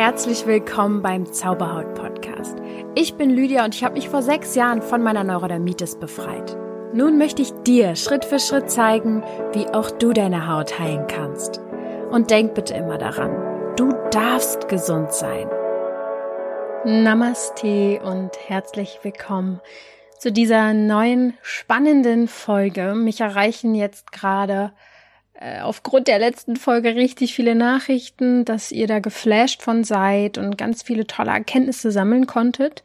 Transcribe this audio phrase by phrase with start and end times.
[0.00, 2.56] herzlich willkommen beim Zauberhaut Podcast.
[2.94, 6.56] Ich bin Lydia und ich habe mich vor sechs Jahren von meiner Neurodermitis befreit.
[6.94, 9.22] Nun möchte ich dir Schritt für Schritt zeigen,
[9.52, 11.60] wie auch du deine Haut heilen kannst.
[12.10, 15.50] Und denk bitte immer daran, du darfst gesund sein.
[16.86, 19.60] Namaste und herzlich willkommen
[20.18, 22.94] zu dieser neuen spannenden Folge.
[22.94, 24.72] Mich erreichen jetzt gerade
[25.62, 30.82] aufgrund der letzten Folge richtig viele Nachrichten, dass ihr da geflasht von seid und ganz
[30.82, 32.82] viele tolle Erkenntnisse sammeln konntet.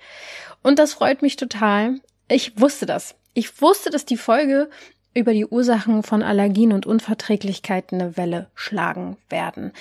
[0.64, 2.00] Und das freut mich total.
[2.28, 3.16] Ich wusste das.
[3.34, 4.70] Ich wusste, dass die Folge
[5.14, 9.72] über die Ursachen von Allergien und Unverträglichkeiten eine Welle schlagen werden.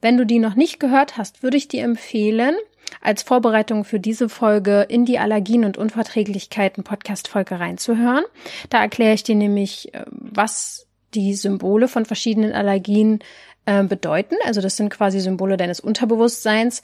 [0.00, 2.54] Wenn du die noch nicht gehört hast, würde ich dir empfehlen,
[3.00, 8.24] als Vorbereitung für diese Folge in die Allergien und Unverträglichkeiten Podcast Folge reinzuhören.
[8.68, 13.20] Da erkläre ich dir nämlich, äh, was die Symbole von verschiedenen Allergien
[13.66, 14.36] äh, bedeuten.
[14.44, 16.82] Also das sind quasi Symbole deines Unterbewusstseins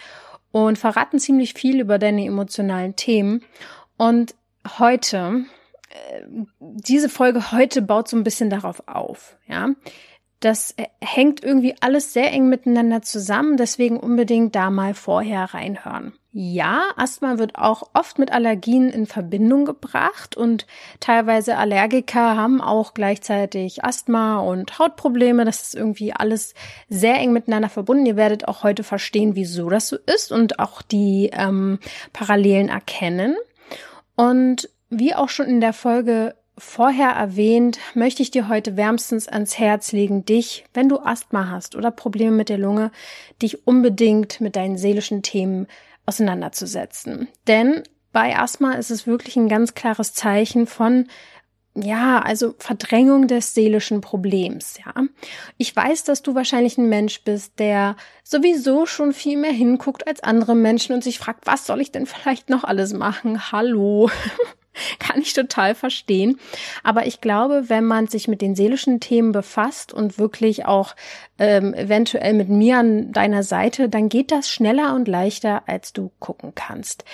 [0.53, 3.43] und verraten ziemlich viel über deine emotionalen Themen.
[3.97, 4.35] Und
[4.79, 5.45] heute,
[5.91, 6.23] äh,
[6.61, 9.71] diese Folge heute baut so ein bisschen darauf auf, ja.
[10.41, 16.13] Das äh, hängt irgendwie alles sehr eng miteinander zusammen, deswegen unbedingt da mal vorher reinhören.
[16.31, 20.67] Ja, Asthma wird auch oft mit Allergien in Verbindung gebracht und
[21.01, 25.45] teilweise Allergiker haben auch gleichzeitig Asthma und Hautprobleme.
[25.45, 26.55] Das ist irgendwie alles
[26.89, 28.07] sehr eng miteinander verbunden.
[28.07, 31.81] Ihr werdet auch heute verstehen, wieso das so ist und auch die ähm,
[32.13, 33.35] Parallelen erkennen.
[34.15, 39.59] Und wie auch schon in der Folge vorher erwähnt, möchte ich dir heute wärmstens ans
[39.59, 42.91] Herz legen, dich, wenn du Asthma hast oder Probleme mit der Lunge,
[43.41, 45.67] dich unbedingt mit deinen seelischen Themen
[46.07, 47.29] auseinanderzusetzen.
[47.47, 51.07] Denn bei Asthma ist es wirklich ein ganz klares Zeichen von
[51.75, 54.93] ja, also Verdrängung des seelischen Problems, ja.
[55.59, 60.23] Ich weiß, dass du wahrscheinlich ein Mensch bist, der sowieso schon viel mehr hinguckt als
[60.23, 63.53] andere Menschen und sich fragt, was soll ich denn vielleicht noch alles machen?
[63.53, 64.11] Hallo.
[64.99, 66.39] Kann ich total verstehen.
[66.83, 70.95] Aber ich glaube, wenn man sich mit den seelischen Themen befasst und wirklich auch
[71.39, 76.11] ähm, eventuell mit mir an deiner Seite, dann geht das schneller und leichter, als du
[76.19, 77.05] gucken kannst.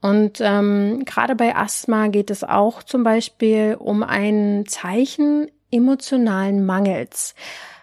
[0.00, 7.34] Und ähm, gerade bei Asthma geht es auch zum Beispiel um ein Zeichen emotionalen Mangels.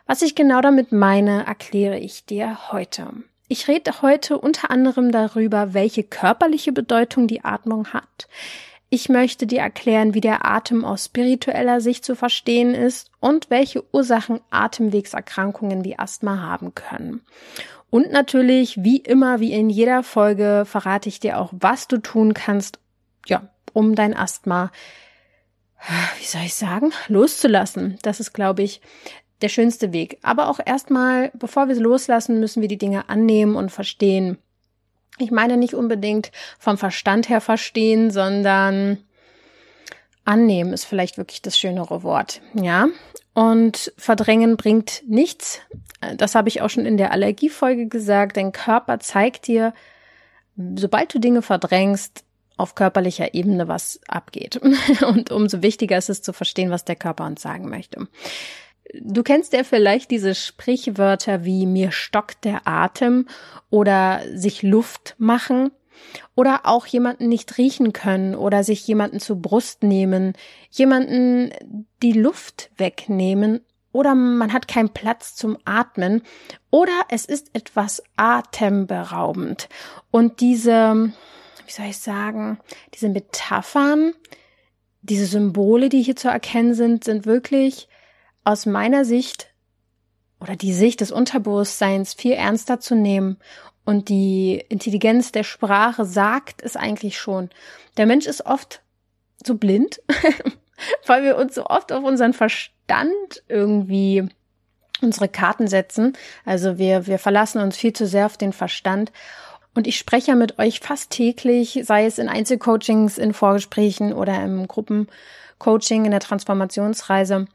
[0.07, 3.07] Was ich genau damit meine, erkläre ich dir heute.
[3.47, 8.27] Ich rede heute unter anderem darüber, welche körperliche Bedeutung die Atmung hat.
[8.95, 13.83] Ich möchte dir erklären, wie der Atem aus spiritueller Sicht zu verstehen ist und welche
[13.93, 17.19] Ursachen Atemwegserkrankungen wie Asthma haben können.
[17.89, 22.33] Und natürlich, wie immer, wie in jeder Folge, verrate ich dir auch, was du tun
[22.33, 22.79] kannst,
[23.25, 24.71] ja, um dein Asthma,
[26.17, 27.99] wie soll ich sagen, loszulassen.
[28.01, 28.79] Das ist, glaube ich,
[29.41, 30.19] der schönste Weg.
[30.21, 34.37] Aber auch erstmal, bevor wir es loslassen, müssen wir die Dinge annehmen und verstehen,
[35.17, 38.97] ich meine nicht unbedingt vom Verstand her verstehen, sondern
[40.25, 42.87] annehmen ist vielleicht wirklich das schönere Wort, ja.
[43.33, 45.59] Und verdrängen bringt nichts.
[46.15, 48.37] Das habe ich auch schon in der Allergiefolge gesagt.
[48.37, 49.73] Dein Körper zeigt dir,
[50.55, 52.23] sobald du Dinge verdrängst,
[52.57, 54.61] auf körperlicher Ebene was abgeht.
[55.07, 58.07] Und umso wichtiger ist es zu verstehen, was der Körper uns sagen möchte.
[58.93, 63.27] Du kennst ja vielleicht diese Sprichwörter wie mir stockt der Atem
[63.69, 65.71] oder sich Luft machen
[66.35, 70.33] oder auch jemanden nicht riechen können oder sich jemanden zur Brust nehmen,
[70.69, 71.51] jemanden
[72.03, 76.21] die Luft wegnehmen oder man hat keinen Platz zum Atmen
[76.69, 79.69] oder es ist etwas atemberaubend.
[80.11, 81.13] Und diese,
[81.65, 82.59] wie soll ich sagen,
[82.93, 84.13] diese Metaphern,
[85.01, 87.87] diese Symbole, die hier zu erkennen sind, sind wirklich
[88.45, 89.47] aus meiner Sicht
[90.39, 93.37] oder die Sicht des Unterbewusstseins viel ernster zu nehmen.
[93.83, 97.49] Und die Intelligenz der Sprache sagt es eigentlich schon.
[97.97, 98.81] Der Mensch ist oft
[99.45, 100.01] so blind,
[101.05, 104.27] weil wir uns so oft auf unseren Verstand irgendwie
[105.01, 106.13] unsere Karten setzen.
[106.45, 109.11] Also wir, wir verlassen uns viel zu sehr auf den Verstand.
[109.73, 114.41] Und ich spreche ja mit euch fast täglich, sei es in Einzelcoachings, in Vorgesprächen oder
[114.41, 117.47] im Gruppencoaching, in der Transformationsreise.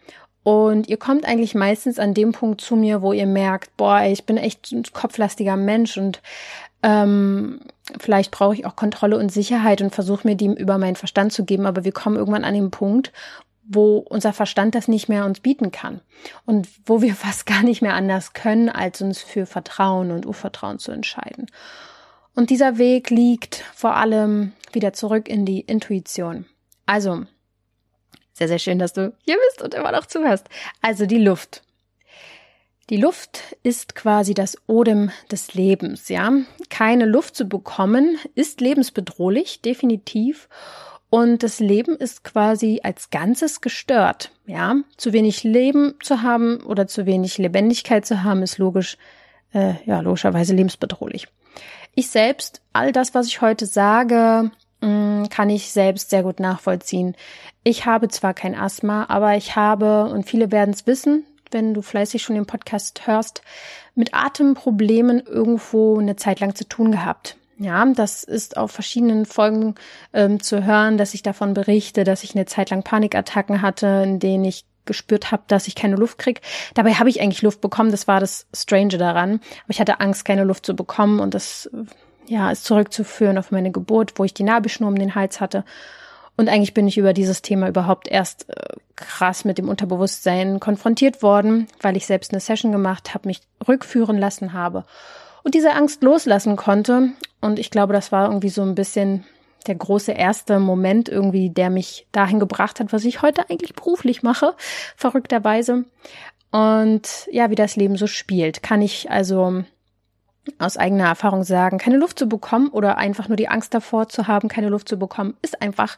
[0.42, 4.24] Und ihr kommt eigentlich meistens an dem Punkt zu mir, wo ihr merkt, boah, ich
[4.24, 6.22] bin echt ein kopflastiger Mensch und
[6.82, 7.60] ähm,
[7.98, 11.44] vielleicht brauche ich auch Kontrolle und Sicherheit und versuche mir die über meinen Verstand zu
[11.44, 13.12] geben, aber wir kommen irgendwann an den Punkt,
[13.64, 16.00] wo unser Verstand das nicht mehr uns bieten kann
[16.46, 20.78] und wo wir fast gar nicht mehr anders können, als uns für Vertrauen und Urvertrauen
[20.78, 21.46] zu entscheiden.
[22.34, 26.46] Und dieser Weg liegt vor allem wieder zurück in die Intuition.
[26.86, 27.24] Also,
[28.40, 30.48] sehr, sehr schön, dass du hier bist und immer noch zuhörst.
[30.80, 31.62] Also die Luft.
[32.88, 36.32] Die Luft ist quasi das Odem des Lebens, ja.
[36.70, 40.48] Keine Luft zu bekommen ist lebensbedrohlich, definitiv.
[41.10, 44.76] Und das Leben ist quasi als Ganzes gestört, ja.
[44.96, 48.96] Zu wenig Leben zu haben oder zu wenig Lebendigkeit zu haben, ist logisch,
[49.52, 51.28] äh, ja, logischerweise lebensbedrohlich.
[51.94, 57.14] Ich selbst, all das, was ich heute sage, kann ich selbst sehr gut nachvollziehen.
[57.64, 61.82] Ich habe zwar kein Asthma, aber ich habe, und viele werden es wissen, wenn du
[61.82, 63.42] fleißig schon den Podcast hörst,
[63.94, 67.36] mit Atemproblemen irgendwo eine Zeit lang zu tun gehabt.
[67.58, 69.74] Ja, das ist auf verschiedenen Folgen
[70.14, 74.18] ähm, zu hören, dass ich davon berichte, dass ich eine Zeit lang Panikattacken hatte, in
[74.18, 76.40] denen ich gespürt habe, dass ich keine Luft krieg.
[76.72, 79.40] Dabei habe ich eigentlich Luft bekommen, das war das Strange daran.
[79.64, 81.70] Aber ich hatte Angst, keine Luft zu bekommen und das
[82.30, 85.64] ja, ist zurückzuführen auf meine Geburt, wo ich die Nabelschnur um den Hals hatte
[86.40, 91.22] und eigentlich bin ich über dieses Thema überhaupt erst äh, krass mit dem Unterbewusstsein konfrontiert
[91.22, 94.86] worden, weil ich selbst eine Session gemacht habe, mich rückführen lassen habe
[95.42, 97.10] und diese Angst loslassen konnte.
[97.42, 99.24] Und ich glaube, das war irgendwie so ein bisschen
[99.66, 104.22] der große erste Moment irgendwie, der mich dahin gebracht hat, was ich heute eigentlich beruflich
[104.22, 104.54] mache,
[104.96, 105.84] verrückterweise.
[106.52, 109.62] Und ja, wie das Leben so spielt, kann ich also
[110.58, 114.26] aus eigener Erfahrung sagen, keine Luft zu bekommen oder einfach nur die Angst davor zu
[114.26, 115.96] haben, keine Luft zu bekommen, ist einfach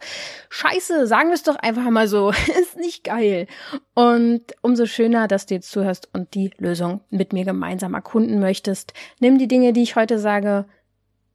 [0.51, 1.07] scheiße.
[1.07, 2.31] Sagen wir es doch einfach mal so.
[2.61, 3.47] ist nicht geil.
[3.95, 8.93] Und umso schöner, dass du jetzt zuhörst und die Lösung mit mir gemeinsam erkunden möchtest.
[9.21, 10.67] Nimm die Dinge, die ich heute sage,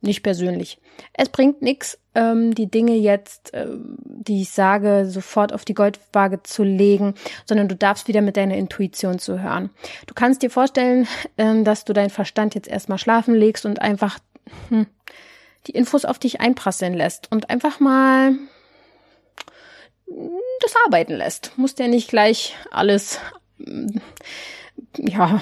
[0.01, 0.79] nicht persönlich.
[1.13, 3.67] Es bringt nichts, ähm, die Dinge jetzt, äh,
[4.03, 7.15] die ich sage, sofort auf die Goldwaage zu legen,
[7.45, 9.69] sondern du darfst wieder mit deiner Intuition zu hören.
[10.05, 11.07] Du kannst dir vorstellen,
[11.37, 14.19] ähm, dass du deinen Verstand jetzt erstmal schlafen legst und einfach
[14.69, 14.87] hm,
[15.65, 18.33] die Infos auf dich einprasseln lässt und einfach mal
[20.61, 21.57] das arbeiten lässt.
[21.57, 23.19] Musst ja nicht gleich alles
[24.97, 25.41] ja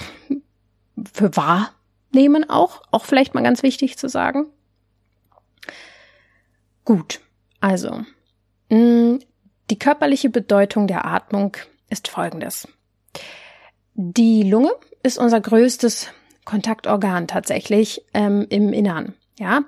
[1.13, 1.71] für wahr
[2.15, 4.47] nehmen auch, auch vielleicht mal ganz wichtig zu sagen.
[6.83, 7.19] Gut,
[7.59, 8.01] also
[8.69, 9.17] mm,
[9.69, 11.57] die körperliche Bedeutung der Atmung
[11.89, 12.67] ist folgendes.
[13.93, 14.71] Die Lunge
[15.03, 16.09] ist unser größtes
[16.45, 19.13] Kontaktorgan tatsächlich ähm, im Innern.
[19.37, 19.61] Ja,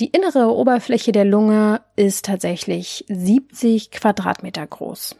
[0.00, 5.16] die innere Oberfläche der Lunge ist tatsächlich 70 Quadratmeter groß.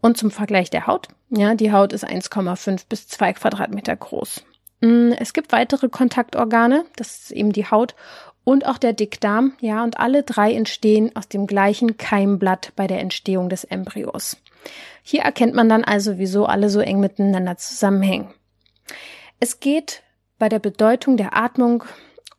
[0.00, 4.44] Und zum Vergleich der Haut, ja, die Haut ist 1,5 bis 2 Quadratmeter groß.
[4.80, 7.94] Mm, es gibt weitere Kontaktorgane, das ist eben die Haut
[8.44, 13.00] und auch der Dickdarm, ja, und alle drei entstehen aus dem gleichen Keimblatt bei der
[13.00, 14.36] Entstehung des Embryos.
[15.02, 18.32] Hier erkennt man dann also, wieso alle so eng miteinander zusammenhängen.
[19.40, 20.02] Es geht
[20.38, 21.84] bei der Bedeutung der Atmung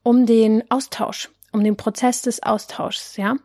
[0.04, 3.36] um den Austausch, um den Prozess des Austauschs, ja.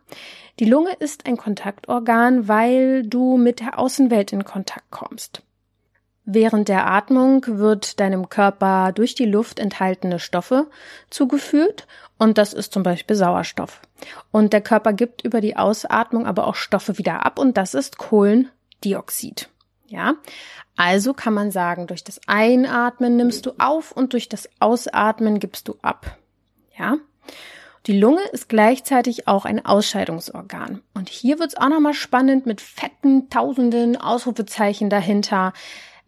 [0.59, 5.41] Die Lunge ist ein Kontaktorgan, weil du mit der Außenwelt in Kontakt kommst.
[6.25, 10.67] Während der Atmung wird deinem Körper durch die Luft enthaltene Stoffe
[11.09, 11.85] zugeführt
[12.17, 13.81] und das ist zum Beispiel Sauerstoff.
[14.31, 17.97] Und der Körper gibt über die Ausatmung aber auch Stoffe wieder ab und das ist
[17.97, 19.49] Kohlendioxid.
[19.87, 20.15] Ja,
[20.77, 25.67] also kann man sagen, durch das Einatmen nimmst du auf und durch das Ausatmen gibst
[25.67, 26.17] du ab.
[26.77, 26.97] Ja.
[27.85, 30.81] Die Lunge ist gleichzeitig auch ein Ausscheidungsorgan.
[30.93, 35.51] Und hier wird's auch nochmal spannend mit fetten, tausenden Ausrufezeichen dahinter.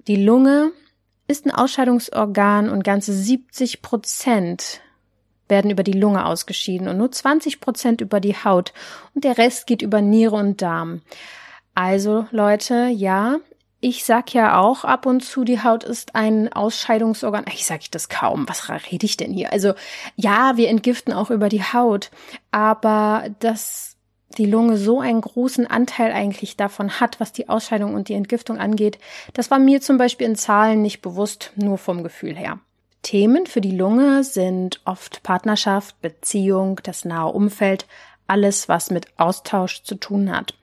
[0.07, 0.71] Die Lunge
[1.27, 4.81] ist ein Ausscheidungsorgan und ganze 70 Prozent
[5.47, 8.73] werden über die Lunge ausgeschieden und nur 20 Prozent über die Haut
[9.13, 11.01] und der Rest geht über Niere und Darm.
[11.73, 13.37] Also Leute, ja,
[13.81, 17.45] ich sag ja auch ab und zu, die Haut ist ein Ausscheidungsorgan.
[17.53, 18.47] Ich sage ich das kaum.
[18.47, 19.51] Was rede ich denn hier?
[19.51, 19.73] Also
[20.15, 22.09] ja, wir entgiften auch über die Haut,
[22.51, 23.94] aber das
[24.37, 28.57] die Lunge so einen großen Anteil eigentlich davon hat, was die Ausscheidung und die Entgiftung
[28.57, 28.99] angeht,
[29.33, 32.59] das war mir zum Beispiel in Zahlen nicht bewusst, nur vom Gefühl her.
[33.01, 37.85] Themen für die Lunge sind oft Partnerschaft, Beziehung, das nahe Umfeld,
[38.27, 40.55] alles, was mit Austausch zu tun hat.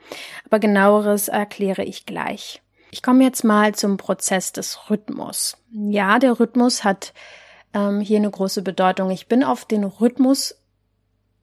[0.46, 2.60] Aber genaueres erkläre ich gleich.
[2.90, 5.56] Ich komme jetzt mal zum Prozess des Rhythmus.
[5.70, 7.14] Ja, der Rhythmus hat
[7.72, 9.10] ähm, hier eine große Bedeutung.
[9.10, 10.56] Ich bin auf den Rhythmus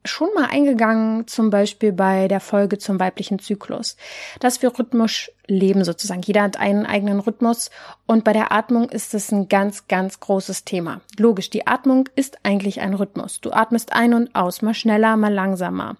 [0.04, 3.96] schon mal eingegangen, zum Beispiel bei der Folge zum weiblichen Zyklus,
[4.38, 6.22] dass wir rhythmisch leben sozusagen.
[6.22, 7.70] Jeder hat einen eigenen Rhythmus
[8.06, 11.00] und bei der Atmung ist es ein ganz, ganz großes Thema.
[11.18, 13.40] Logisch, die Atmung ist eigentlich ein Rhythmus.
[13.40, 15.96] Du atmest ein und aus, mal schneller, mal langsamer.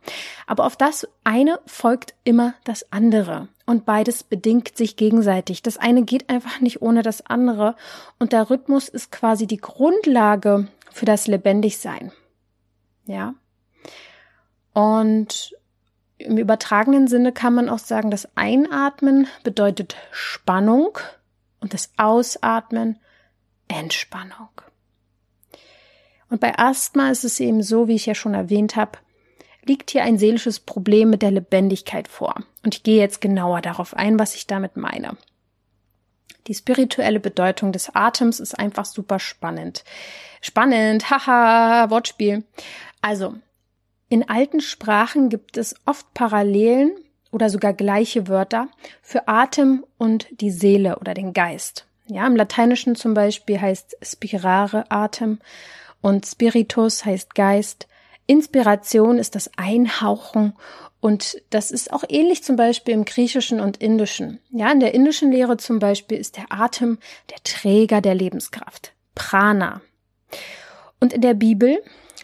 [0.46, 3.48] Aber auf das eine folgt immer das andere.
[3.66, 5.62] Und beides bedingt sich gegenseitig.
[5.62, 7.76] Das eine geht einfach nicht ohne das andere.
[8.18, 12.12] Und der Rhythmus ist quasi die Grundlage für das Lebendigsein.
[13.06, 13.34] Ja,
[14.72, 15.56] und
[16.18, 20.98] im übertragenen Sinne kann man auch sagen, das Einatmen bedeutet Spannung
[21.60, 22.98] und das Ausatmen
[23.68, 24.50] Entspannung.
[26.28, 28.98] Und bei Asthma ist es eben so, wie ich ja schon erwähnt habe,
[29.64, 32.34] liegt hier ein seelisches Problem mit der Lebendigkeit vor.
[32.64, 35.16] Und ich gehe jetzt genauer darauf ein, was ich damit meine.
[36.46, 39.84] Die spirituelle Bedeutung des Atems ist einfach super spannend.
[40.40, 42.44] Spannend, haha, Wortspiel.
[43.02, 43.34] Also,
[44.10, 46.90] in alten Sprachen gibt es oft Parallelen
[47.30, 48.68] oder sogar gleiche Wörter
[49.02, 51.86] für Atem und die Seele oder den Geist.
[52.08, 55.38] Ja, im Lateinischen zum Beispiel heißt Spirare Atem
[56.00, 57.86] und Spiritus heißt Geist.
[58.26, 60.54] Inspiration ist das Einhauchen
[60.98, 64.40] und das ist auch ähnlich zum Beispiel im Griechischen und Indischen.
[64.50, 66.98] Ja, in der indischen Lehre zum Beispiel ist der Atem
[67.30, 68.92] der Träger der Lebenskraft.
[69.14, 69.80] Prana.
[70.98, 71.80] Und in der Bibel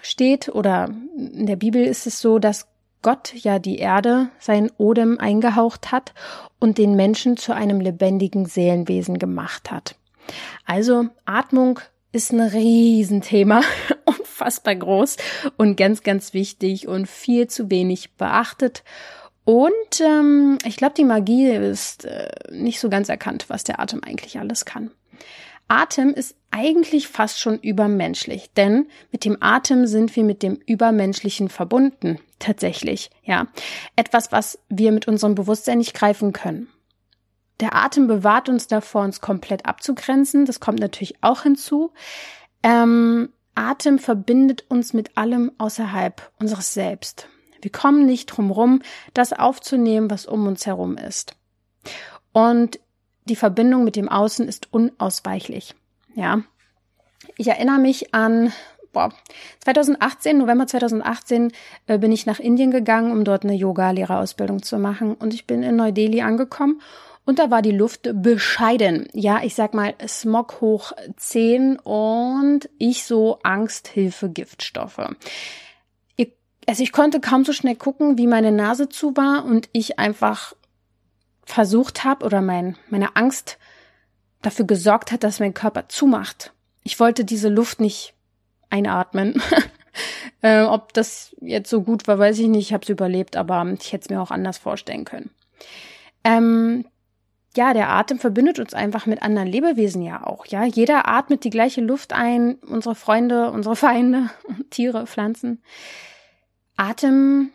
[0.07, 2.69] steht, oder in der Bibel ist es so, dass
[3.03, 6.15] Gott ja die Erde, sein Odem eingehaucht hat
[6.59, 9.97] und den Menschen zu einem lebendigen Seelenwesen gemacht hat.
[10.65, 11.81] Also Atmung
[12.13, 13.61] ist ein Riesenthema,
[14.05, 15.19] unfassbar groß
[15.57, 18.83] und ganz, ganz wichtig und viel zu wenig beachtet.
[19.45, 24.03] Und ähm, ich glaube, die Magie ist äh, nicht so ganz erkannt, was der Atem
[24.03, 24.91] eigentlich alles kann.
[25.69, 31.51] Atem ist eigentlich fast schon übermenschlich, denn mit dem Atem sind wir mit dem Übermenschlichen
[31.51, 33.49] verbunden, tatsächlich, ja.
[33.95, 36.69] Etwas, was wir mit unserem Bewusstsein nicht greifen können.
[37.61, 41.93] Der Atem bewahrt uns davor, uns komplett abzugrenzen, das kommt natürlich auch hinzu.
[42.63, 47.29] Ähm, Atem verbindet uns mit allem außerhalb unseres Selbst.
[47.61, 48.81] Wir kommen nicht drum rum,
[49.13, 51.37] das aufzunehmen, was um uns herum ist.
[52.33, 52.81] Und
[53.27, 55.75] die Verbindung mit dem Außen ist unausweichlich.
[56.17, 56.43] Ja.
[57.37, 58.53] Ich erinnere mich an
[58.93, 59.13] boah,
[59.61, 61.53] 2018, November 2018,
[61.87, 65.15] äh, bin ich nach Indien gegangen, um dort eine Yoga-Lehrerausbildung zu machen.
[65.15, 66.81] Und ich bin in Neu-Delhi angekommen
[67.25, 69.07] und da war die Luft bescheiden.
[69.13, 75.01] Ja, ich sag mal Smog hoch 10 und ich so Angst, Hilfe, Giftstoffe.
[76.67, 80.53] Also ich konnte kaum so schnell gucken, wie meine Nase zu war und ich einfach
[81.45, 83.57] versucht habe oder mein, meine Angst
[84.47, 86.53] dafür gesorgt hat, dass mein Körper zumacht.
[86.85, 88.15] Ich wollte diese Luft nicht
[88.71, 89.43] einatmen.
[90.43, 92.69] äh, ob das jetzt so gut war, weiß ich nicht.
[92.69, 95.31] Ich habe es überlebt, aber ich hätte es mir auch anders vorstellen können.
[96.23, 96.87] Ähm,
[97.57, 100.47] ja, der Atem verbindet uns einfach mit anderen Lebewesen ja auch.
[100.47, 102.55] Ja, jeder atmet die gleiche Luft ein.
[102.57, 104.31] Unsere Freunde, unsere Feinde,
[104.71, 105.61] Tiere, Pflanzen.
[106.77, 107.51] Atem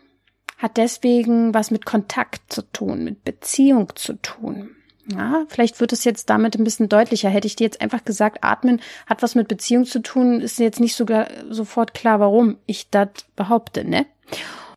[0.58, 4.76] hat deswegen was mit Kontakt zu tun, mit Beziehung zu tun.
[5.06, 7.28] Ja, vielleicht wird es jetzt damit ein bisschen deutlicher.
[7.28, 10.80] Hätte ich dir jetzt einfach gesagt, atmen hat was mit Beziehung zu tun, ist jetzt
[10.80, 14.06] nicht sogar sofort klar, warum ich das behaupte, ne?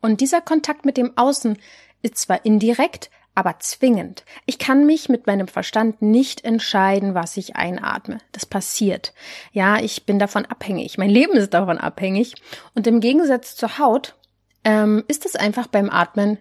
[0.02, 1.58] Und dieser Kontakt mit dem Außen
[2.02, 4.24] ist zwar indirekt, aber zwingend.
[4.46, 8.20] Ich kann mich mit meinem Verstand nicht entscheiden, was ich einatme.
[8.32, 9.14] Das passiert.
[9.52, 10.98] Ja, ich bin davon abhängig.
[10.98, 12.36] Mein Leben ist davon abhängig.
[12.74, 14.16] Und im Gegensatz zur Haut
[14.64, 16.38] ähm, ist es einfach beim Atmen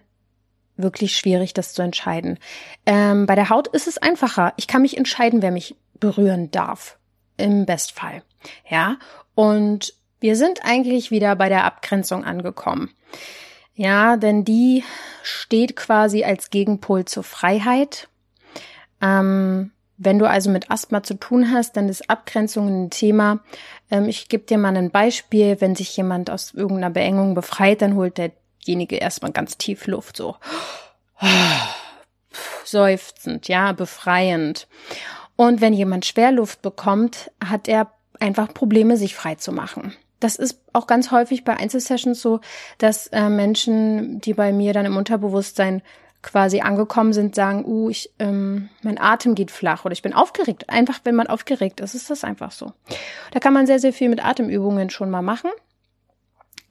[0.77, 2.39] wirklich schwierig, das zu entscheiden.
[2.85, 4.53] Ähm, bei der Haut ist es einfacher.
[4.57, 6.97] Ich kann mich entscheiden, wer mich berühren darf.
[7.37, 8.23] Im Bestfall.
[8.69, 8.97] Ja.
[9.33, 12.91] Und wir sind eigentlich wieder bei der Abgrenzung angekommen.
[13.75, 14.83] Ja, denn die
[15.21, 18.07] steht quasi als Gegenpol zur Freiheit.
[19.01, 23.39] Ähm, wenn du also mit Asthma zu tun hast, dann ist Abgrenzung ein Thema.
[23.91, 25.59] Ähm, ich gebe dir mal ein Beispiel.
[25.59, 28.17] Wenn sich jemand aus irgendeiner Beengung befreit, dann holt
[28.65, 30.35] derjenige erstmal ganz tief Luft, so
[32.65, 34.67] seufzend, ja, befreiend.
[35.35, 39.93] Und wenn jemand Schwerluft bekommt, hat er einfach Probleme, sich frei zu machen.
[40.19, 42.39] Das ist auch ganz häufig bei Einzelsessions so,
[42.77, 45.81] dass äh, Menschen, die bei mir dann im Unterbewusstsein
[46.21, 50.69] quasi angekommen sind, sagen, uh, ich, ähm, mein Atem geht flach oder ich bin aufgeregt.
[50.69, 52.73] Einfach, wenn man aufgeregt ist, ist das einfach so.
[53.31, 55.51] Da kann man sehr, sehr viel mit Atemübungen schon mal machen.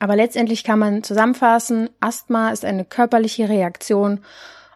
[0.04, 4.20] Aber letztendlich kann man zusammenfassen, Asthma ist eine körperliche Reaktion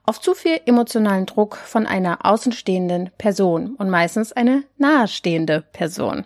[0.05, 6.25] auf zu viel emotionalen Druck von einer außenstehenden Person und meistens eine nahestehende Person.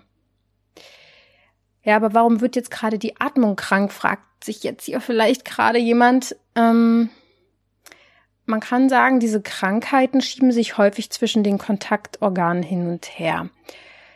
[1.83, 5.81] Ja, aber warum wird jetzt gerade die Atmung krank, fragt sich jetzt hier vielleicht gerade
[5.81, 6.37] jemand.
[6.55, 7.11] Ähm,
[8.47, 13.49] man kann sagen, diese Krankheiten schieben sich häufig zwischen den Kontaktorganen hin und her.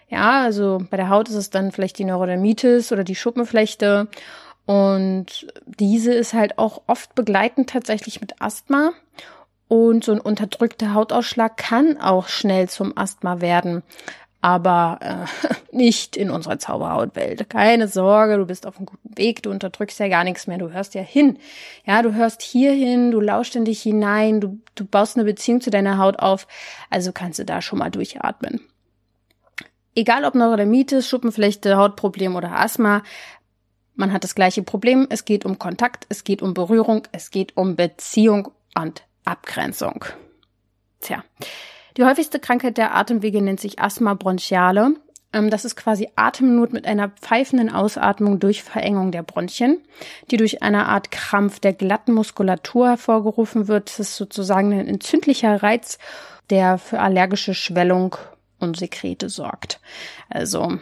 [0.08, 4.06] Ja, also bei der Haut ist es dann vielleicht die Neurodermitis oder die Schuppenflechte.
[4.66, 8.92] Und diese ist halt auch oft begleitend tatsächlich mit Asthma.
[9.68, 13.82] Und so ein unterdrückter Hautausschlag kann auch schnell zum Asthma werden
[14.46, 17.50] aber äh, nicht in unserer Zauberhautwelt.
[17.50, 20.70] Keine Sorge, du bist auf einem guten Weg, du unterdrückst ja gar nichts mehr, du
[20.70, 21.38] hörst ja hin.
[21.84, 25.60] Ja, du hörst hier hin, du lauschst in dich hinein, du, du baust eine Beziehung
[25.60, 26.46] zu deiner Haut auf,
[26.90, 28.60] also kannst du da schon mal durchatmen.
[29.96, 33.02] Egal ob Neurodermitis, Schuppenflechte, Hautproblem oder Asthma,
[33.96, 35.06] man hat das gleiche Problem.
[35.10, 38.48] Es geht um Kontakt, es geht um Berührung, es geht um Beziehung
[38.78, 40.04] und Abgrenzung.
[41.00, 41.24] Tja,
[41.96, 44.94] die häufigste Krankheit der Atemwege nennt sich Asthma bronchiale.
[45.32, 49.82] Ähm, das ist quasi Atemnot mit einer pfeifenden Ausatmung durch Verengung der Bronchien,
[50.30, 53.88] die durch eine Art Krampf der glatten Muskulatur hervorgerufen wird.
[53.88, 55.98] Das ist sozusagen ein entzündlicher Reiz,
[56.50, 58.16] der für allergische Schwellung
[58.58, 59.80] und Sekrete sorgt.
[60.28, 60.78] Also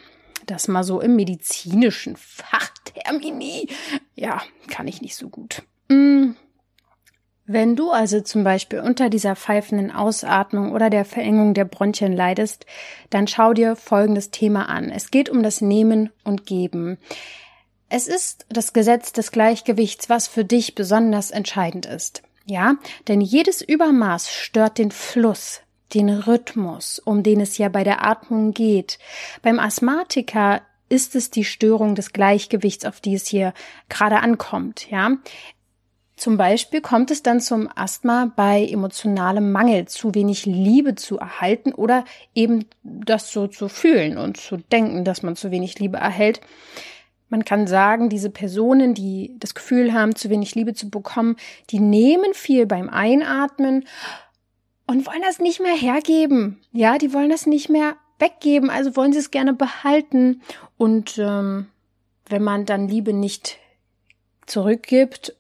[0.50, 3.68] das mal so im medizinischen Fachtermini.
[4.14, 5.62] Ja, kann ich nicht so gut.
[5.90, 6.36] Hm.
[7.46, 12.64] Wenn du also zum Beispiel unter dieser pfeifenden Ausatmung oder der Verengung der Bronchien leidest,
[13.10, 14.90] dann schau dir folgendes Thema an.
[14.90, 16.96] Es geht um das Nehmen und Geben.
[17.90, 22.22] Es ist das Gesetz des Gleichgewichts, was für dich besonders entscheidend ist.
[22.46, 22.76] Ja,
[23.08, 25.60] denn jedes Übermaß stört den Fluss,
[25.94, 28.98] den Rhythmus, um den es ja bei der Atmung geht.
[29.42, 33.54] Beim Asthmatiker ist es die Störung des Gleichgewichts, auf die es hier
[33.88, 35.12] gerade ankommt, ja.
[36.16, 41.72] Zum Beispiel kommt es dann zum Asthma bei emotionalem Mangel, zu wenig Liebe zu erhalten
[41.72, 42.04] oder
[42.36, 46.40] eben das so zu fühlen und zu denken, dass man zu wenig Liebe erhält.
[47.30, 51.36] Man kann sagen, diese Personen, die das Gefühl haben, zu wenig Liebe zu bekommen,
[51.70, 53.84] die nehmen viel beim Einatmen
[54.86, 56.60] und wollen das nicht mehr hergeben.
[56.72, 60.42] Ja, die wollen das nicht mehr weggeben, also wollen sie es gerne behalten.
[60.76, 61.68] Und ähm,
[62.28, 63.58] wenn man dann Liebe nicht
[64.46, 65.34] zurückgibt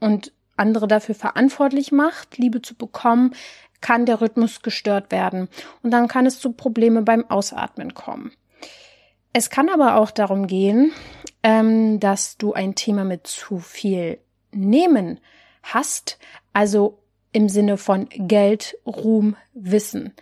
[0.00, 3.34] und andere dafür verantwortlich macht, Liebe zu bekommen,
[3.80, 5.48] kann der Rhythmus gestört werden.
[5.82, 8.32] Und dann kann es zu Probleme beim Ausatmen kommen.
[9.32, 10.92] Es kann aber auch darum gehen,
[11.42, 14.18] ähm, dass du ein Thema mit zu viel
[14.52, 15.20] Nehmen
[15.62, 16.18] hast,
[16.52, 16.99] also
[17.32, 20.12] im Sinne von Geld, Ruhm, Wissen.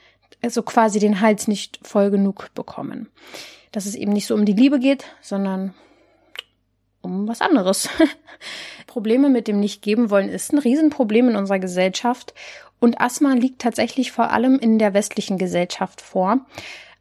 [0.42, 3.08] Also quasi den Hals nicht voll genug bekommen.
[3.72, 5.74] Dass es eben nicht so um die Liebe geht, sondern
[7.00, 7.88] um was anderes.
[8.86, 12.34] Probleme mit dem Nicht-Geben wollen ist ein Riesenproblem in unserer Gesellschaft.
[12.80, 16.46] Und Asthma liegt tatsächlich vor allem in der westlichen Gesellschaft vor.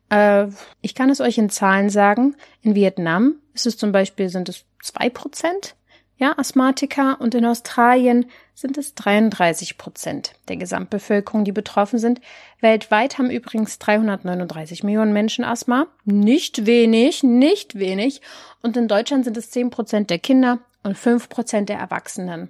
[0.10, 0.48] Äh,
[0.82, 2.36] ich kann es euch in Zahlen sagen.
[2.62, 5.76] In Vietnam ist es zum Beispiel, sind es zwei Prozent
[6.18, 8.26] ja, Asthmatiker und in Australien
[8.56, 12.22] sind es 33 Prozent der Gesamtbevölkerung, die betroffen sind.
[12.60, 15.86] Weltweit haben übrigens 339 Millionen Menschen Asthma.
[16.06, 18.22] Nicht wenig, nicht wenig.
[18.64, 22.50] Und in Deutschland sind es 10 Prozent der Kinder und 5 Prozent der Erwachsenen.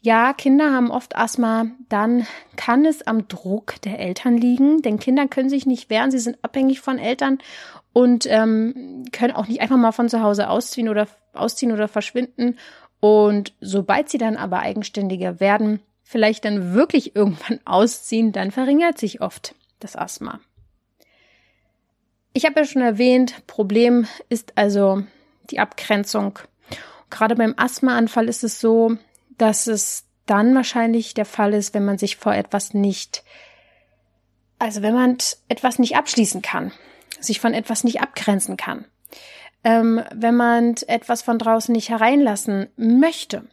[0.00, 5.26] Ja, Kinder haben oft Asthma, dann kann es am Druck der Eltern liegen, denn Kinder
[5.28, 7.38] können sich nicht wehren, sie sind abhängig von Eltern
[7.94, 12.58] und ähm, können auch nicht einfach mal von zu Hause ausziehen oder ausziehen oder verschwinden
[13.04, 19.20] und sobald sie dann aber eigenständiger werden, vielleicht dann wirklich irgendwann ausziehen, dann verringert sich
[19.20, 20.40] oft das Asthma.
[22.32, 25.02] Ich habe ja schon erwähnt, Problem ist also
[25.50, 26.38] die Abgrenzung.
[27.10, 28.96] Gerade beim Asthmaanfall ist es so,
[29.36, 33.22] dass es dann wahrscheinlich der Fall ist, wenn man sich vor etwas nicht,
[34.58, 36.72] also wenn man etwas nicht abschließen kann,
[37.20, 38.86] sich von etwas nicht abgrenzen kann
[39.64, 43.44] ähm, wenn man etwas von draußen nicht hereinlassen möchte,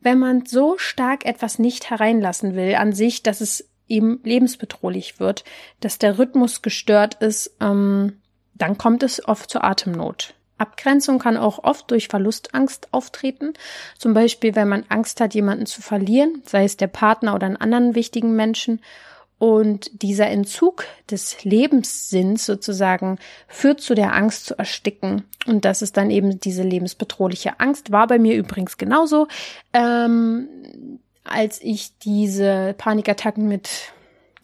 [0.00, 5.44] wenn man so stark etwas nicht hereinlassen will an sich, dass es eben lebensbedrohlich wird,
[5.80, 8.20] dass der Rhythmus gestört ist, ähm,
[8.54, 10.34] dann kommt es oft zur Atemnot.
[10.58, 13.52] Abgrenzung kann auch oft durch Verlustangst auftreten.
[13.98, 17.58] Zum Beispiel, wenn man Angst hat, jemanden zu verlieren, sei es der Partner oder einen
[17.58, 18.80] anderen wichtigen Menschen
[19.38, 23.18] und dieser Entzug des Lebenssinns sozusagen
[23.48, 25.24] führt zu der Angst zu ersticken.
[25.46, 27.92] Und das ist dann eben diese lebensbedrohliche Angst.
[27.92, 29.28] War bei mir übrigens genauso.
[29.74, 30.48] Ähm,
[31.24, 33.68] als ich diese Panikattacken mit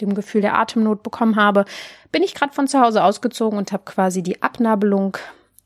[0.00, 1.64] dem Gefühl der Atemnot bekommen habe,
[2.10, 5.16] bin ich gerade von zu Hause ausgezogen und habe quasi die Abnabelung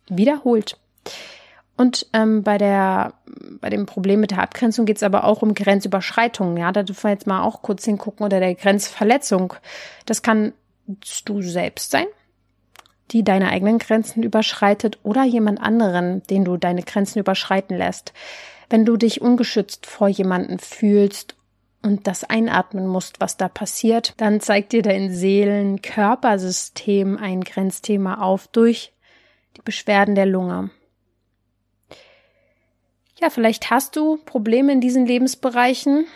[0.09, 0.77] wiederholt.
[1.77, 3.15] Und ähm, bei der
[3.61, 6.57] bei dem Problem mit der Abgrenzung geht es aber auch um Grenzüberschreitungen.
[6.57, 9.55] Ja, da dürfen wir jetzt mal auch kurz hingucken oder der Grenzverletzung.
[10.07, 10.53] Das kann
[11.25, 12.07] du selbst sein,
[13.11, 18.13] die deine eigenen Grenzen überschreitet oder jemand anderen, den du deine Grenzen überschreiten lässt.
[18.71, 21.37] Wenn du dich ungeschützt vor jemanden fühlst
[21.83, 28.49] und das einatmen musst, was da passiert, dann zeigt dir dein Seelen-Körpersystem ein Grenzthema auf
[28.49, 28.93] durch
[29.57, 30.71] die Beschwerden der Lunge.
[33.19, 36.07] Ja, vielleicht hast du Probleme in diesen Lebensbereichen.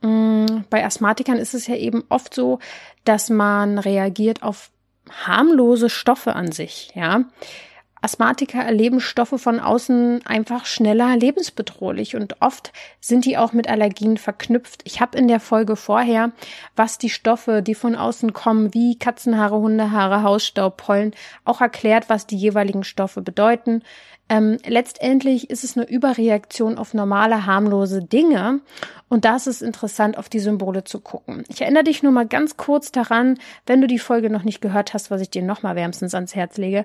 [0.00, 2.58] Mm, bei Asthmatikern ist es ja eben oft so,
[3.04, 4.70] dass man reagiert auf
[5.10, 7.24] harmlose Stoffe an sich, ja.
[8.02, 14.16] Asthmatiker erleben Stoffe von außen einfach schneller lebensbedrohlich und oft sind die auch mit Allergien
[14.16, 14.80] verknüpft.
[14.84, 16.32] Ich habe in der Folge vorher,
[16.76, 21.12] was die Stoffe, die von außen kommen, wie Katzenhaare, Hundehaare, Hausstaub, Pollen,
[21.44, 23.82] auch erklärt, was die jeweiligen Stoffe bedeuten.
[24.30, 28.60] Ähm, letztendlich ist es eine Überreaktion auf normale, harmlose Dinge.
[29.08, 31.42] Und da ist es interessant, auf die Symbole zu gucken.
[31.48, 34.94] Ich erinnere dich nur mal ganz kurz daran, wenn du die Folge noch nicht gehört
[34.94, 36.84] hast, was ich dir nochmal wärmstens ans Herz lege.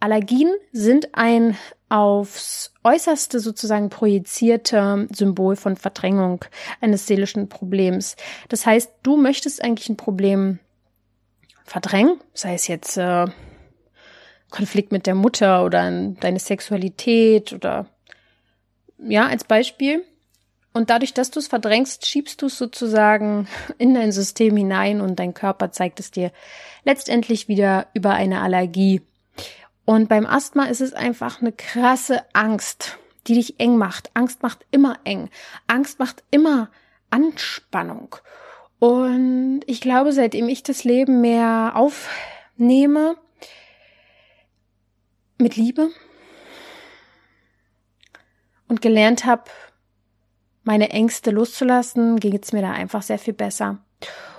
[0.00, 1.58] Allergien sind ein
[1.90, 6.46] aufs äußerste sozusagen projizierte Symbol von Verdrängung
[6.80, 8.16] eines seelischen Problems.
[8.48, 10.60] Das heißt, du möchtest eigentlich ein Problem
[11.64, 13.26] verdrängen, sei es jetzt äh,
[14.50, 17.86] Konflikt mit der Mutter oder deine Sexualität oder
[18.98, 20.04] ja, als Beispiel.
[20.72, 25.18] Und dadurch, dass du es verdrängst, schiebst du es sozusagen in dein System hinein und
[25.18, 26.32] dein Körper zeigt es dir
[26.84, 29.02] letztendlich wieder über eine Allergie.
[29.84, 34.10] Und beim Asthma ist es einfach eine krasse Angst, die dich eng macht.
[34.14, 35.30] Angst macht immer eng.
[35.66, 36.70] Angst macht immer
[37.08, 38.16] Anspannung.
[38.78, 43.16] Und ich glaube, seitdem ich das Leben mehr aufnehme,
[45.38, 45.90] mit Liebe
[48.68, 49.44] und gelernt habe,
[50.64, 53.78] meine Ängste loszulassen, ging es mir da einfach sehr viel besser.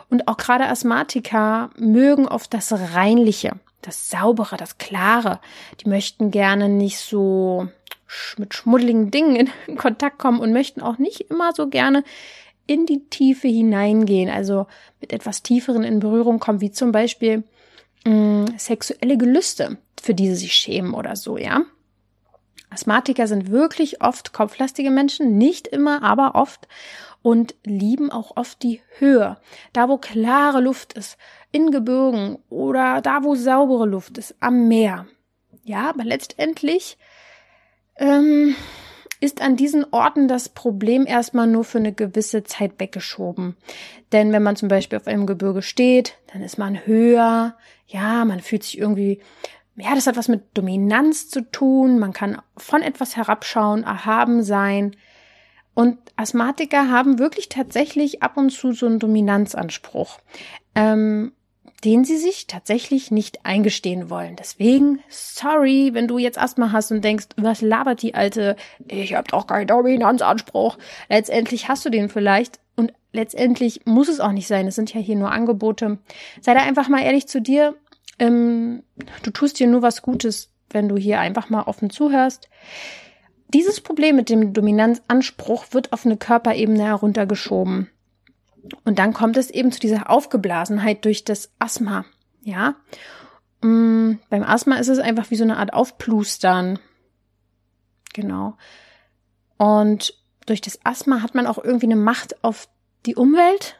[0.09, 5.39] Und auch gerade Asthmatiker mögen oft das Reinliche, das Saubere, das Klare.
[5.81, 7.67] Die möchten gerne nicht so
[8.37, 12.03] mit schmuddeligen Dingen in Kontakt kommen und möchten auch nicht immer so gerne
[12.67, 14.67] in die Tiefe hineingehen, also
[14.99, 17.43] mit etwas Tieferen in Berührung kommen, wie zum Beispiel
[18.05, 21.65] mh, mm, sexuelle Gelüste, für die sie sich schämen oder so, ja.
[22.69, 26.69] Asthmatiker sind wirklich oft kopflastige Menschen, nicht immer, aber oft
[27.21, 29.35] und lieben auch oft die Höhe.
[29.73, 31.17] Da, wo klare Luft ist,
[31.51, 35.07] in Gebirgen oder da, wo saubere Luft ist, am Meer.
[35.65, 36.97] Ja, aber letztendlich
[37.97, 38.55] ähm,
[39.19, 43.57] ist an diesen Orten das Problem erstmal nur für eine gewisse Zeit weggeschoben.
[44.13, 48.41] Denn wenn man zum Beispiel auf einem Gebirge steht, dann ist man höher, ja, man
[48.41, 49.21] fühlt sich irgendwie,
[49.77, 54.95] ja, das hat was mit Dominanz zu tun, man kann von etwas herabschauen, erhaben sein.
[55.75, 60.19] Und Asthmatiker haben wirklich tatsächlich ab und zu so einen Dominanzanspruch.
[60.73, 61.31] Ähm,
[61.83, 64.35] den sie sich tatsächlich nicht eingestehen wollen.
[64.35, 68.55] Deswegen, sorry, wenn du jetzt Asthma hast und denkst, was labert die alte,
[68.87, 70.77] ich habe doch keinen Dominanzanspruch.
[71.07, 74.67] Letztendlich hast du den vielleicht und letztendlich muss es auch nicht sein.
[74.67, 75.99] Es sind ja hier nur Angebote.
[76.41, 77.75] Sei da einfach mal ehrlich zu dir.
[78.19, 78.83] Ähm,
[79.23, 82.49] du tust dir nur was Gutes, wenn du hier einfach mal offen zuhörst.
[83.53, 87.89] Dieses Problem mit dem Dominanzanspruch wird auf eine Körperebene heruntergeschoben.
[88.83, 92.05] Und dann kommt es eben zu dieser Aufgeblasenheit durch das Asthma.
[92.41, 92.75] Ja.
[93.61, 96.79] Mm, beim Asthma ist es einfach wie so eine Art Aufplustern.
[98.13, 98.57] Genau.
[99.57, 100.13] Und
[100.45, 102.67] durch das Asthma hat man auch irgendwie eine Macht auf
[103.05, 103.79] die Umwelt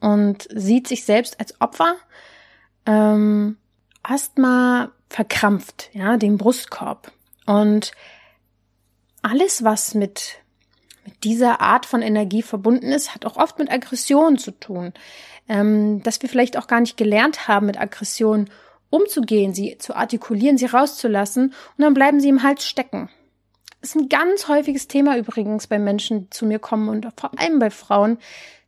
[0.00, 1.96] und sieht sich selbst als Opfer.
[2.86, 3.56] Ähm,
[4.02, 7.12] Asthma verkrampft, ja, den Brustkorb.
[7.46, 7.92] Und
[9.22, 10.44] alles, was mit
[11.04, 14.92] mit dieser Art von Energie verbunden ist, hat auch oft mit Aggression zu tun.
[15.48, 18.48] Ähm, dass wir vielleicht auch gar nicht gelernt haben, mit Aggression
[18.88, 23.10] umzugehen, sie zu artikulieren, sie rauszulassen und dann bleiben sie im Hals stecken.
[23.80, 27.38] Das ist ein ganz häufiges Thema übrigens bei Menschen, die zu mir kommen und vor
[27.38, 28.18] allem bei Frauen,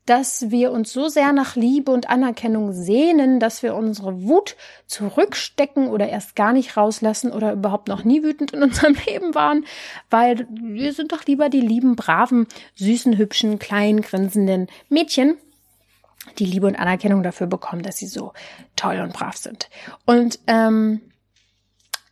[0.06, 5.88] dass wir uns so sehr nach Liebe und Anerkennung sehnen, dass wir unsere Wut zurückstecken
[5.88, 9.66] oder erst gar nicht rauslassen oder überhaupt noch nie wütend in unserem Leben waren,
[10.08, 15.36] weil wir sind doch lieber die lieben, braven, süßen, hübschen, kleinen, grinsenden Mädchen,
[16.38, 18.32] die Liebe und Anerkennung dafür bekommen, dass sie so
[18.76, 19.68] toll und brav sind.
[20.04, 21.00] Und ähm,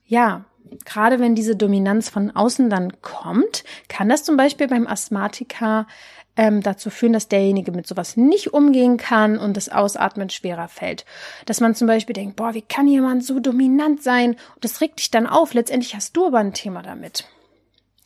[0.07, 0.45] ja,
[0.85, 5.87] gerade wenn diese Dominanz von außen dann kommt, kann das zum Beispiel beim Asthmatiker
[6.37, 11.05] ähm, dazu führen, dass derjenige mit sowas nicht umgehen kann und das Ausatmen schwerer fällt.
[11.47, 14.31] Dass man zum Beispiel denkt, boah, wie kann jemand so dominant sein?
[14.55, 15.55] Und das regt dich dann auf.
[15.55, 17.29] Letztendlich hast du aber ein Thema damit.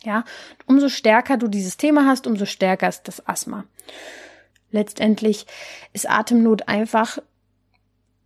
[0.03, 0.23] Ja,
[0.65, 3.65] umso stärker du dieses Thema hast, umso stärker ist das Asthma.
[4.71, 5.45] Letztendlich
[5.93, 7.19] ist Atemnot einfach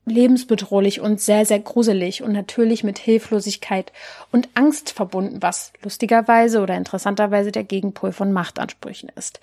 [0.06, 3.94] lebensbedrohlich und sehr, sehr gruselig und natürlich mit Hilflosigkeit
[4.32, 9.40] und Angst verbunden, was lustigerweise oder interessanterweise der Gegenpol von Machtansprüchen ist.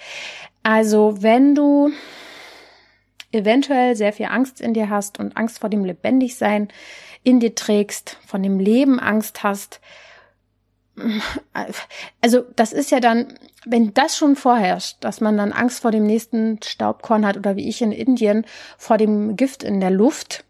[0.62, 1.90] Also wenn du
[3.32, 6.68] eventuell sehr viel Angst in dir hast und Angst vor dem Lebendigsein
[7.22, 9.80] in dir trägst, von dem Leben Angst hast,
[12.20, 16.04] also das ist ja dann, wenn das schon vorherrscht, dass man dann Angst vor dem
[16.04, 18.44] nächsten Staubkorn hat oder wie ich in Indien
[18.76, 20.44] vor dem Gift in der Luft,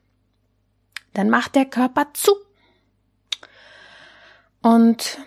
[1.12, 2.32] dann macht der Körper zu.
[4.62, 5.18] Und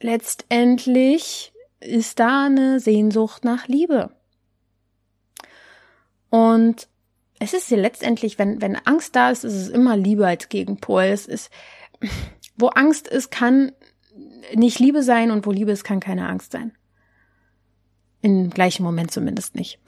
[0.00, 4.10] letztendlich ist da eine Sehnsucht nach Liebe.
[6.30, 6.88] Und
[7.38, 11.04] es ist ja letztendlich, wenn, wenn Angst da ist, ist es immer Liebe als Gegenpol.
[11.04, 11.50] Es ist,
[12.56, 13.72] wo Angst ist, kann
[14.54, 16.72] nicht Liebe sein und wo Liebe ist, kann keine Angst sein.
[18.20, 19.78] Im gleichen Moment zumindest nicht.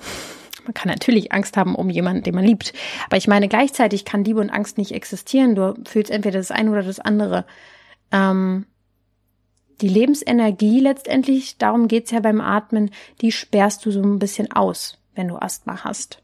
[0.64, 2.72] Man kann natürlich Angst haben um jemanden, den man liebt.
[3.07, 5.55] Aber ich meine, gleichzeitig kann Liebe und Angst nicht existieren.
[5.55, 7.44] Du fühlst entweder das eine oder das andere.
[8.11, 8.66] Ähm,
[9.81, 14.98] die Lebensenergie letztendlich, darum geht's ja beim Atmen, die sperrst du so ein bisschen aus,
[15.14, 16.22] wenn du Asthma hast.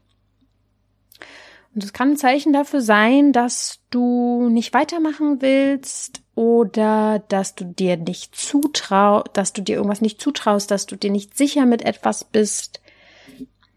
[1.75, 7.65] Und es kann ein Zeichen dafür sein, dass du nicht weitermachen willst oder dass du
[7.65, 11.83] dir nicht zutraust, dass du dir irgendwas nicht zutraust, dass du dir nicht sicher mit
[11.83, 12.81] etwas bist.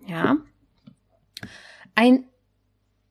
[0.06, 0.36] Ja.
[1.94, 2.24] Ein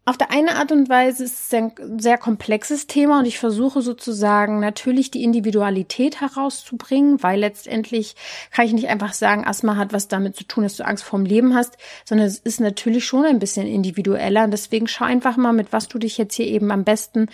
[0.03, 3.83] auf der eine Art und Weise ist es ein sehr komplexes Thema und ich versuche
[3.83, 8.15] sozusagen natürlich die Individualität herauszubringen, weil letztendlich
[8.49, 11.23] kann ich nicht einfach sagen, Asthma hat was damit zu tun, dass du Angst vorm
[11.23, 15.53] Leben hast, sondern es ist natürlich schon ein bisschen individueller und deswegen schau einfach mal,
[15.53, 17.27] mit was du dich jetzt hier eben am besten,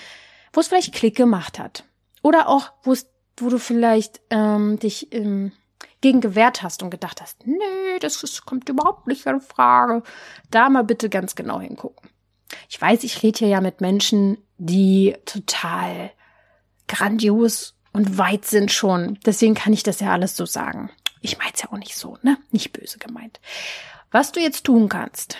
[0.51, 1.85] wo es vielleicht Klick gemacht hat.
[2.21, 5.53] Oder auch, wo es, wo du vielleicht ähm, dich ähm,
[6.01, 10.03] gegen gewehrt hast und gedacht hast, nee, das, das kommt überhaupt nicht in Frage.
[10.51, 12.09] Da mal bitte ganz genau hingucken.
[12.69, 16.11] Ich weiß, ich rede hier ja mit Menschen, die total
[16.87, 19.19] grandios und weit sind schon.
[19.25, 20.89] Deswegen kann ich das ja alles so sagen.
[21.21, 22.37] Ich mein's ja auch nicht so, ne?
[22.51, 23.39] Nicht böse gemeint.
[24.11, 25.37] Was du jetzt tun kannst.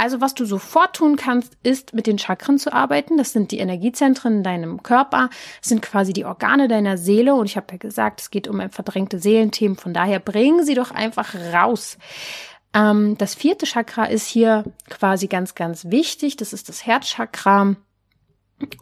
[0.00, 3.18] Also was du sofort tun kannst, ist mit den Chakren zu arbeiten.
[3.18, 5.28] Das sind die Energiezentren in deinem Körper,
[5.60, 7.34] das sind quasi die Organe deiner Seele.
[7.34, 9.76] Und ich habe ja gesagt, es geht um verdrängte Seelenthemen.
[9.76, 11.98] Von daher bringen sie doch einfach raus.
[12.72, 16.38] Ähm, das vierte Chakra ist hier quasi ganz, ganz wichtig.
[16.38, 17.76] Das ist das Herzchakra.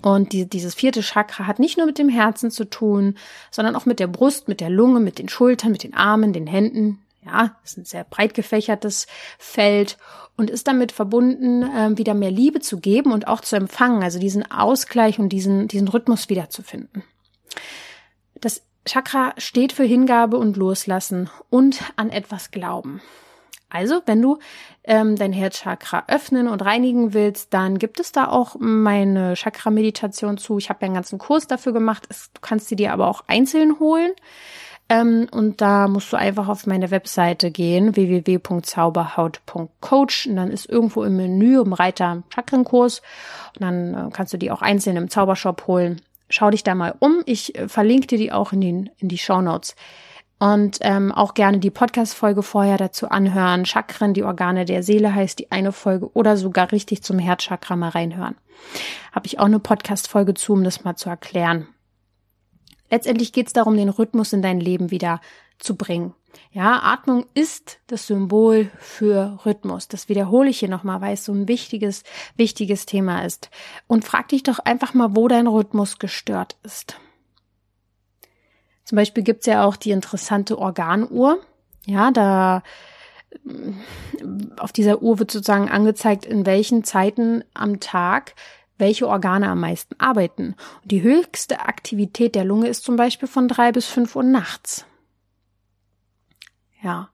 [0.02, 3.16] Und die, dieses vierte Chakra hat nicht nur mit dem Herzen zu tun,
[3.50, 6.46] sondern auch mit der Brust, mit der Lunge, mit den Schultern, mit den Armen, den
[6.46, 7.00] Händen.
[7.28, 9.06] Ja, ist ein sehr breit gefächertes
[9.38, 9.98] Feld
[10.36, 14.18] und ist damit verbunden, äh, wieder mehr Liebe zu geben und auch zu empfangen, also
[14.18, 17.04] diesen Ausgleich und diesen, diesen Rhythmus wiederzufinden.
[18.40, 23.02] Das Chakra steht für Hingabe und Loslassen und an etwas glauben.
[23.70, 24.38] Also, wenn du
[24.84, 30.56] ähm, dein Herzchakra öffnen und reinigen willst, dann gibt es da auch meine Chakra-Meditation zu.
[30.56, 32.06] Ich habe ja einen ganzen Kurs dafür gemacht.
[32.08, 34.12] Es, du kannst sie dir aber auch einzeln holen.
[34.88, 40.26] Ähm, und da musst du einfach auf meine Webseite gehen, www.zauberhaut.coach.
[40.26, 43.02] Und dann ist irgendwo im Menü im Reiter Chakrenkurs.
[43.54, 46.00] Und dann äh, kannst du die auch einzeln im Zaubershop holen.
[46.30, 47.22] Schau dich da mal um.
[47.26, 49.76] Ich äh, verlinke dir die auch in, den, in die Show Notes.
[50.38, 53.66] Und ähm, auch gerne die Podcast-Folge vorher dazu anhören.
[53.66, 57.88] Chakren, die Organe der Seele heißt die eine Folge oder sogar richtig zum Herzchakra mal
[57.88, 58.36] reinhören.
[59.12, 61.66] Habe ich auch eine Podcast-Folge zu, um das mal zu erklären.
[62.90, 65.20] Letztendlich geht es darum, den Rhythmus in dein Leben wieder
[65.58, 66.14] zu bringen.
[66.50, 69.88] Ja, Atmung ist das Symbol für Rhythmus.
[69.88, 72.04] Das wiederhole ich hier nochmal, weil es so ein wichtiges,
[72.36, 73.50] wichtiges Thema ist.
[73.86, 76.96] Und frag dich doch einfach mal, wo dein Rhythmus gestört ist.
[78.84, 81.40] Zum Beispiel gibt's ja auch die interessante Organuhr.
[81.86, 82.62] Ja, da
[84.58, 88.34] auf dieser Uhr wird sozusagen angezeigt, in welchen Zeiten am Tag
[88.78, 90.54] welche Organe am meisten arbeiten.
[90.82, 94.86] Und die höchste Aktivität der Lunge ist zum Beispiel von drei bis fünf Uhr nachts.
[96.82, 97.10] Ja.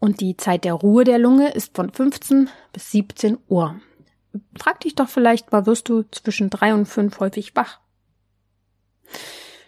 [0.00, 3.80] Und die Zeit der Ruhe der Lunge ist von 15 bis 17 Uhr.
[4.58, 7.80] Frag dich doch vielleicht mal, wirst du zwischen drei und fünf häufig wach?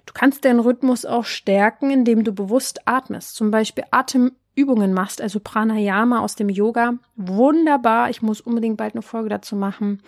[0.07, 3.37] Du kannst deinen Rhythmus auch stärken, indem du bewusst atmest.
[3.37, 6.95] Zum Beispiel Atemübungen machst, also Pranayama aus dem Yoga.
[7.17, 8.11] Wunderbar.
[8.11, 10.03] Ich muss unbedingt bald eine Folge dazu machen.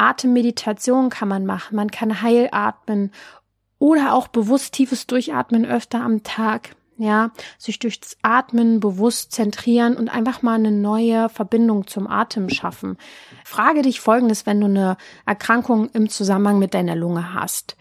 [0.00, 1.76] Atemmeditation kann man machen.
[1.76, 3.12] Man kann heilatmen
[3.78, 6.74] oder auch bewusst tiefes Durchatmen öfter am Tag.
[6.96, 12.98] Ja, sich durchs Atmen bewusst zentrieren und einfach mal eine neue Verbindung zum Atem schaffen.
[13.42, 17.78] Frage dich folgendes, wenn du eine Erkrankung im Zusammenhang mit deiner Lunge hast.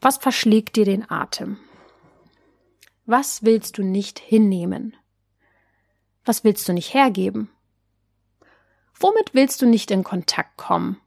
[0.00, 1.56] Was verschlägt dir den Atem?
[3.06, 4.96] Was willst du nicht hinnehmen?
[6.24, 7.50] Was willst du nicht hergeben?
[8.98, 11.00] Womit willst du nicht in Kontakt kommen?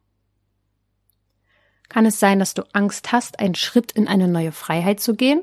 [1.92, 5.42] Kann es sein, dass du Angst hast, einen Schritt in eine neue Freiheit zu gehen?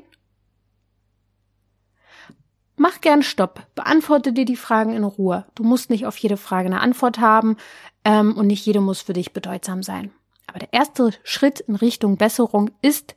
[2.75, 5.45] Mach gern Stopp, beantworte dir die Fragen in Ruhe.
[5.53, 7.55] Du musst nicht auf jede Frage eine Antwort haben
[8.03, 10.11] ähm, und nicht jede muss für dich bedeutsam sein.
[10.47, 13.15] Aber der erste Schritt in Richtung Besserung ist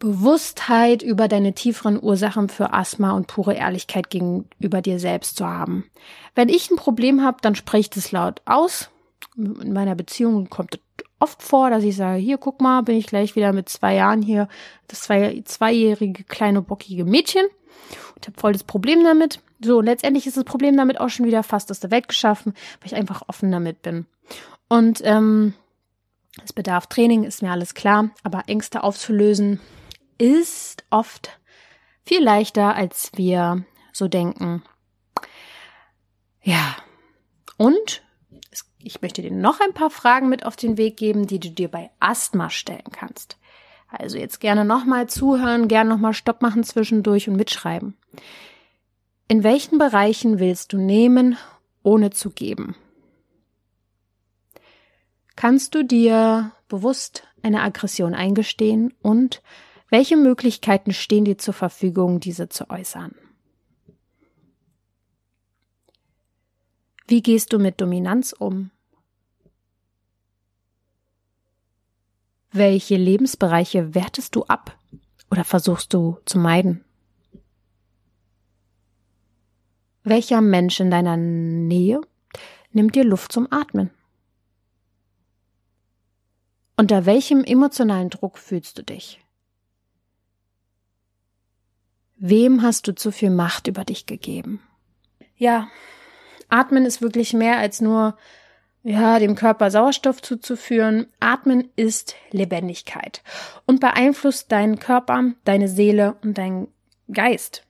[0.00, 5.84] Bewusstheit über deine tieferen Ursachen für Asthma und pure Ehrlichkeit gegenüber dir selbst zu haben.
[6.34, 8.90] Wenn ich ein Problem habe, dann spreche ich das laut aus.
[9.36, 10.80] In meiner Beziehung kommt
[11.20, 14.22] oft vor, dass ich sage, hier, guck mal, bin ich gleich wieder mit zwei Jahren
[14.22, 14.48] hier,
[14.88, 17.46] das zwei, zweijährige kleine bockige Mädchen
[18.16, 19.40] und habe voll das Problem damit.
[19.62, 22.86] So, letztendlich ist das Problem damit auch schon wieder fast aus der Welt geschaffen, weil
[22.86, 24.06] ich einfach offen damit bin.
[24.68, 25.54] Und ähm,
[26.42, 29.60] es bedarf Training, ist mir alles klar, aber Ängste aufzulösen
[30.18, 31.38] ist oft
[32.04, 34.62] viel leichter, als wir so denken.
[36.42, 36.76] Ja,
[37.56, 38.02] und
[38.90, 41.68] ich möchte dir noch ein paar Fragen mit auf den Weg geben, die du dir
[41.68, 43.38] bei Asthma stellen kannst.
[43.86, 47.96] Also jetzt gerne nochmal zuhören, gerne nochmal Stopp machen zwischendurch und mitschreiben.
[49.28, 51.36] In welchen Bereichen willst du nehmen,
[51.84, 52.74] ohne zu geben?
[55.36, 59.40] Kannst du dir bewusst eine Aggression eingestehen und
[59.88, 63.14] welche Möglichkeiten stehen dir zur Verfügung, diese zu äußern?
[67.06, 68.72] Wie gehst du mit Dominanz um?
[72.52, 74.76] Welche Lebensbereiche wertest du ab
[75.30, 76.84] oder versuchst du zu meiden?
[80.02, 82.00] Welcher Mensch in deiner Nähe
[82.72, 83.90] nimmt dir Luft zum Atmen?
[86.76, 89.20] Unter welchem emotionalen Druck fühlst du dich?
[92.16, 94.60] Wem hast du zu viel Macht über dich gegeben?
[95.36, 95.68] Ja,
[96.48, 98.16] Atmen ist wirklich mehr als nur,
[98.82, 101.06] ja, dem Körper Sauerstoff zuzuführen.
[101.20, 103.22] Atmen ist Lebendigkeit
[103.66, 106.68] und beeinflusst deinen Körper, deine Seele und deinen
[107.12, 107.64] Geist.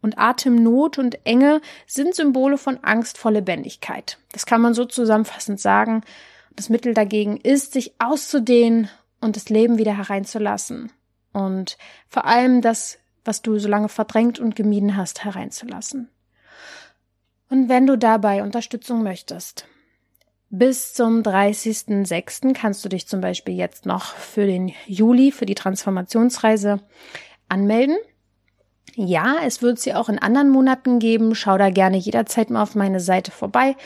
[0.00, 4.18] Und Atemnot und Enge sind Symbole von Angst vor Lebendigkeit.
[4.32, 6.02] Das kann man so zusammenfassend sagen.
[6.54, 8.88] Das Mittel dagegen ist, sich auszudehnen
[9.20, 10.92] und das Leben wieder hereinzulassen.
[11.32, 11.76] Und
[12.08, 16.08] vor allem das, was du so lange verdrängt und gemieden hast, hereinzulassen.
[17.50, 19.66] Und wenn du dabei Unterstützung möchtest,
[20.50, 22.54] bis zum 30.06.
[22.54, 26.80] kannst du dich zum Beispiel jetzt noch für den Juli, für die Transformationsreise
[27.48, 27.96] anmelden.
[28.94, 31.34] Ja, es wird sie auch in anderen Monaten geben.
[31.34, 33.76] Schau da gerne jederzeit mal auf meine Seite vorbei,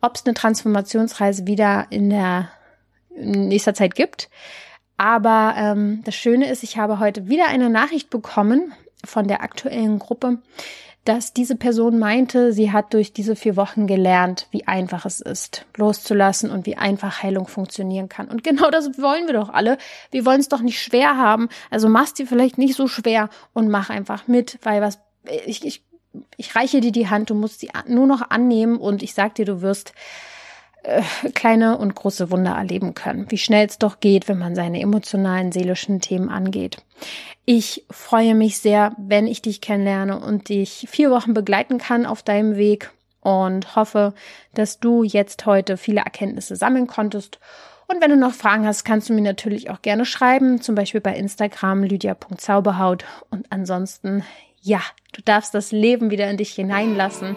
[0.00, 2.50] ob es eine Transformationsreise wieder in der
[3.14, 4.30] in nächster Zeit gibt.
[4.96, 8.72] Aber ähm, das Schöne ist, ich habe heute wieder eine Nachricht bekommen
[9.04, 10.38] von der aktuellen Gruppe,
[11.04, 15.64] dass diese Person meinte, sie hat durch diese vier Wochen gelernt, wie einfach es ist,
[15.76, 18.28] loszulassen und wie einfach Heilung funktionieren kann.
[18.28, 19.78] Und genau das wollen wir doch alle.
[20.10, 21.48] Wir wollen es doch nicht schwer haben.
[21.70, 24.98] Also mach's dir vielleicht nicht so schwer und mach einfach mit, weil was
[25.46, 25.82] ich, ich,
[26.36, 29.44] ich reiche dir die Hand, du musst sie nur noch annehmen und ich sag dir,
[29.44, 29.92] du wirst
[30.82, 31.02] äh,
[31.34, 33.26] kleine und große Wunder erleben können.
[33.30, 36.78] Wie schnell es doch geht, wenn man seine emotionalen, seelischen Themen angeht.
[37.44, 42.22] Ich freue mich sehr, wenn ich dich kennenlerne und dich vier Wochen begleiten kann auf
[42.22, 42.90] deinem Weg
[43.20, 44.14] und hoffe,
[44.54, 47.38] dass du jetzt heute viele Erkenntnisse sammeln konntest.
[47.86, 51.00] Und wenn du noch Fragen hast, kannst du mir natürlich auch gerne schreiben, zum Beispiel
[51.00, 53.04] bei Instagram lydia.zauberhaut.
[53.30, 54.22] Und ansonsten,
[54.62, 54.80] ja,
[55.12, 57.36] du darfst das Leben wieder in dich hineinlassen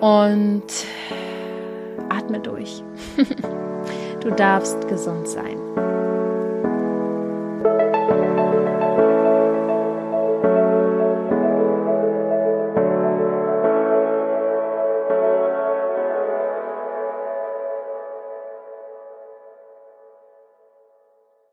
[0.00, 0.64] und
[2.08, 2.82] atme durch.
[4.20, 5.65] du darfst gesund sein.